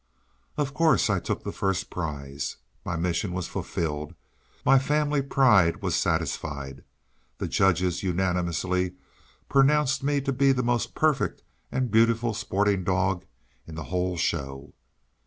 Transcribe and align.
Of 0.57 0.73
course, 0.73 1.11
I 1.11 1.19
took 1.19 1.43
the 1.43 1.51
first 1.51 1.91
prize. 1.91 2.57
My 2.83 2.95
mission 2.95 3.33
was 3.33 3.45
fulfilled: 3.47 4.15
my 4.65 4.79
family 4.79 5.21
pride 5.21 5.83
was 5.83 5.93
satisfied. 5.95 6.83
The 7.37 7.47
judges 7.47 8.01
unanimously 8.01 8.95
pronounced 9.47 10.01
me 10.01 10.19
to 10.21 10.33
be 10.33 10.53
the 10.53 10.63
most 10.63 10.95
perfect 10.95 11.43
and 11.71 11.91
beautiful 11.91 12.33
sporting 12.33 12.83
dog 12.83 13.25
in 13.67 13.75
the 13.75 13.83
whole 13.93 14.17
Show. 14.17 14.73